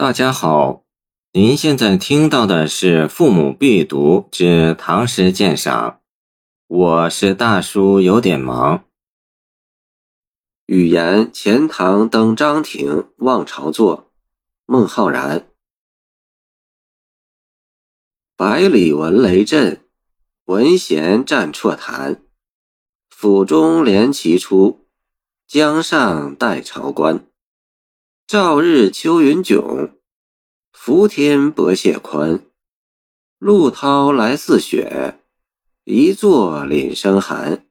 [0.00, 0.84] 大家好，
[1.32, 5.90] 您现在听到的是《父母必读之唐诗鉴赏》，
[6.68, 8.84] 我是大叔，有点忙。
[10.66, 14.12] 语言：钱塘登张庭望潮作，
[14.66, 15.48] 孟浩然。
[18.36, 19.84] 百里闻雷震，
[20.44, 22.22] 闻弦战绰谈。
[23.10, 24.86] 府中连旗出，
[25.48, 27.27] 江上待朝官。
[28.28, 29.92] 照日秋云迥，
[30.70, 32.40] 伏天薄屑宽。
[33.38, 35.18] 陆涛来似雪，
[35.84, 37.64] 一坐凛生寒。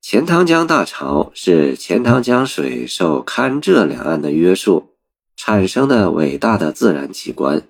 [0.00, 4.94] 钱塘江大潮是钱塘江水受堪浙两岸的约束
[5.34, 7.66] 产生的伟大的自然奇观。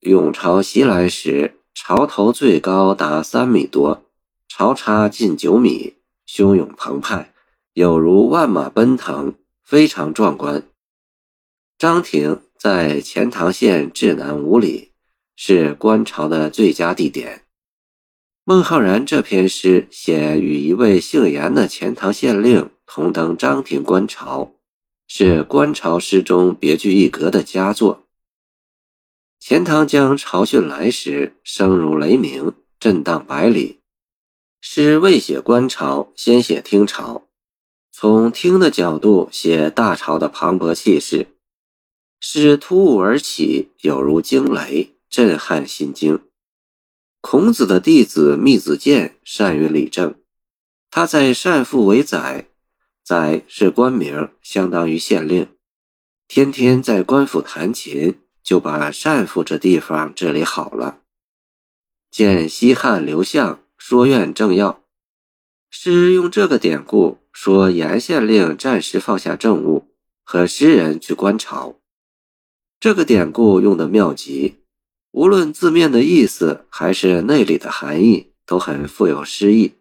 [0.00, 4.02] 涌潮袭来时，潮头最高达三米多，
[4.48, 5.94] 潮差近九米，
[6.26, 7.32] 汹涌澎湃，
[7.74, 9.36] 有如万马奔腾。
[9.70, 10.64] 非常壮观。
[11.78, 14.90] 张亭在钱塘县至南五里，
[15.36, 17.44] 是观潮的最佳地点。
[18.42, 24.56] 孟浩然这篇诗写与一位姓严的钱塘县令同登张亭观潮，
[25.06, 28.08] 是观潮诗中别具一格的佳作。
[29.38, 33.78] 钱塘江潮汛来时，声如雷鸣，震荡百里。
[34.60, 37.28] 诗未写观潮，先写听潮。
[38.00, 41.26] 从听的角度写大潮的磅礴气势，
[42.18, 46.18] 诗突兀而起，有如惊雷，震撼心惊。
[47.20, 50.14] 孔子的弟子密子建善于理政，
[50.90, 52.48] 他在单父为宰，
[53.04, 55.48] 宰是官名，相当于县令，
[56.26, 61.00] 天天在官府弹琴，就把单父这地方治理好了。
[62.10, 64.82] 见西汉刘向说愿政要，
[65.70, 67.16] 是用这个典故。
[67.32, 69.86] 说严县令暂时放下政务，
[70.24, 71.76] 和诗人去观潮。
[72.80, 74.56] 这个典故用的妙极，
[75.12, 79.74] 无论字面的意思还是内里的含义，都很富有诗意。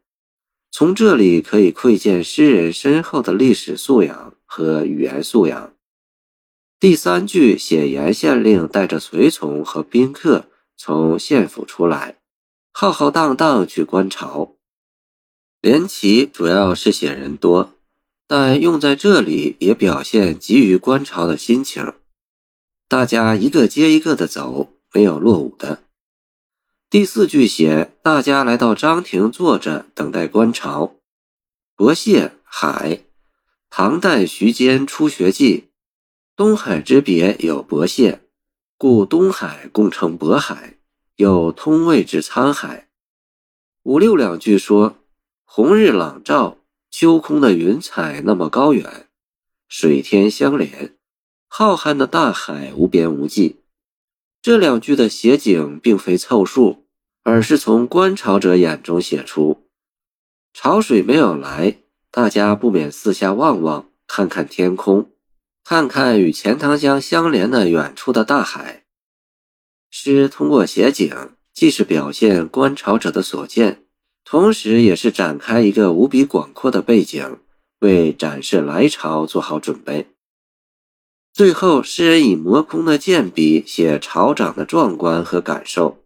[0.71, 5.73] 从这里可以窥见诗人深厚的历史素养和语言素养。
[6.79, 10.45] 第三句写严县令带着随从和宾客
[10.77, 12.19] 从县府出来，
[12.71, 14.55] 浩浩荡荡去观潮。
[15.61, 17.73] 连旗主要是写人多，
[18.25, 21.95] 但用在这里也表现急于观潮的心情。
[22.87, 25.83] 大家一个接一个的走，没有落伍的。
[26.89, 30.95] 第四句写大家来到张亭坐着等待观潮。
[31.75, 33.01] 博谢海，
[33.69, 35.57] 唐代徐坚《初学记》，
[36.37, 38.21] 东海之别有博谢，
[38.77, 40.77] 故东海共称渤海，
[41.17, 42.87] 有通渭之沧海。
[43.83, 44.95] 五六两句说。
[45.51, 46.59] 红日朗照，
[46.91, 49.07] 秋空的云彩那么高远，
[49.67, 50.95] 水天相连，
[51.47, 53.55] 浩瀚的大海无边无际。
[54.43, 56.85] 这两句的写景并非凑数，
[57.23, 59.67] 而是从观潮者眼中写出。
[60.53, 61.77] 潮水没有来，
[62.11, 65.09] 大家不免四下望望，看看天空，
[65.63, 68.85] 看看与钱塘江相连的远处的大海。
[69.89, 73.85] 诗通过写景，既是表现观潮者的所见。
[74.31, 77.39] 同时，也是展开一个无比广阔的背景，
[77.79, 80.05] 为展示来潮做好准备。
[81.33, 86.03] 最后，诗人以磨空的剑笔写潮涨的壮观和感受。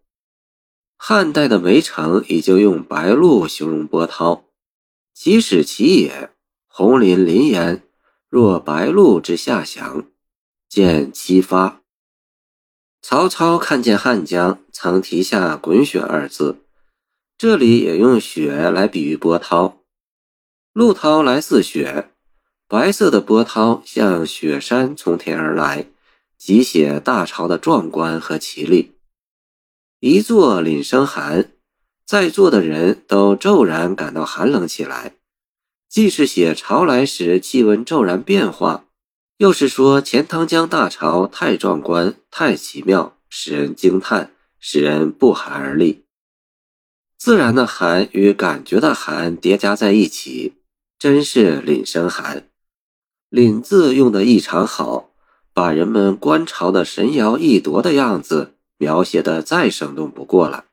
[0.96, 4.44] 汉代的围城已经用白鹭形容波涛，
[5.12, 6.30] 即使其也，
[6.66, 7.82] 红林林焉，
[8.30, 10.06] 若白鹭之下降，
[10.66, 11.82] 见其发。
[13.02, 16.63] 曹操看见汉江，曾题下“滚雪”二字。
[17.36, 19.82] 这里也用雪来比喻波涛，
[20.72, 22.10] 陆涛来似雪，
[22.68, 25.86] 白色的波涛像雪山从天而来，
[26.38, 28.92] 即写大潮的壮观和奇丽。
[29.98, 31.50] 一坐凛生寒，
[32.06, 35.16] 在座的人都骤然感到寒冷起来，
[35.88, 38.84] 既是写潮来时气温骤然变化，
[39.38, 46.03] 又是说钱塘江大潮太壮观、太奇妙，使人惊叹，使人不寒而栗。
[47.24, 50.56] 自然的寒与感觉的寒叠加在一起，
[50.98, 52.50] 真是凛生寒。
[53.30, 55.08] 凛字用的异常好，
[55.54, 60.66] 把人们观潮的神摇意夺的样子描写的再生动不过了。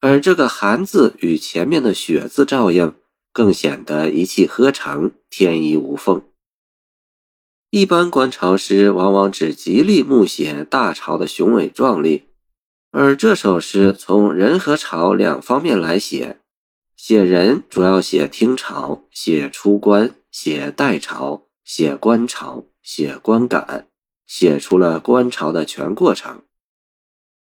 [0.00, 2.92] 而这个寒字与前面的雪字照应，
[3.32, 6.20] 更显得一气呵成，天衣无缝。
[7.70, 12.24] 一般观潮诗往往只极力目写大潮的雄伟壮丽。
[12.96, 16.38] 而这首诗从人和潮两方面来写，
[16.96, 23.88] 写人主要写听潮，写出关，写待潮，写观潮，写观感。
[24.28, 26.42] 写出了观潮的全过程。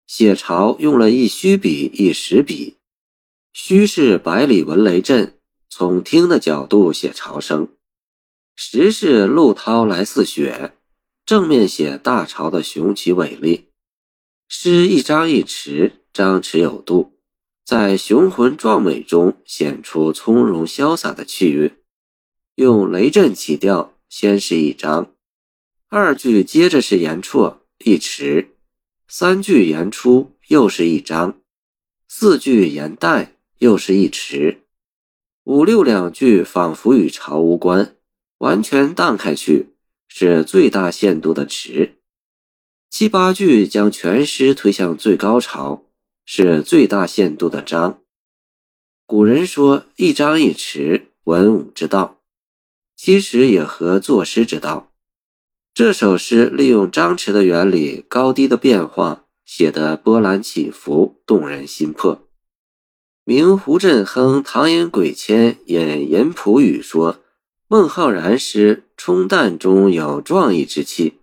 [0.06, 2.76] 写潮用了一虚笔一实笔，
[3.52, 5.36] 虚是百里闻雷震，
[5.68, 7.66] 从听的角度写潮声；
[8.54, 10.74] 实是陆涛来似雪，
[11.26, 13.69] 正面写大潮的雄奇伟丽。
[14.52, 17.12] 诗一张一弛，张弛有度，
[17.64, 21.76] 在雄浑壮美中显出从容潇洒的气韵。
[22.56, 25.14] 用雷震起调，先是一张，
[25.88, 28.48] 二句接着是言绰一弛。
[29.06, 31.34] 三句言出，又是一张；
[32.08, 34.56] 四句言带，又是一弛；
[35.44, 37.94] 五六两句仿佛与潮无关，
[38.38, 39.76] 完全荡开去，
[40.08, 41.99] 是最大限度的迟；
[42.90, 45.84] 七八句将全诗推向最高潮，
[46.24, 48.00] 是最大限度的张。
[49.06, 52.20] 古人说“一张一弛，文武之道”，
[52.96, 54.90] 其实也合作诗之道。
[55.72, 62.26] 这首诗利用张弛的原理，高低的变化写得波澜起伏，动人心魄。
[63.24, 67.20] 明胡振亨《唐寅鬼签》引严普语说
[67.68, 71.14] ：“孟浩然诗冲淡中有壮义之气。”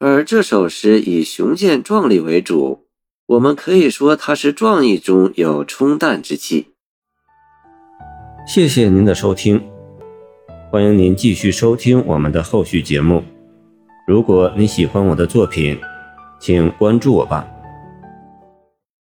[0.00, 2.86] 而这首诗以雄健壮丽为主，
[3.26, 6.68] 我们可以说它是壮意中有冲淡之气。
[8.46, 9.60] 谢谢您的收听，
[10.70, 13.24] 欢迎您继续收听我们的后续节目。
[14.06, 15.76] 如果你喜欢我的作品，
[16.38, 17.44] 请关注我吧。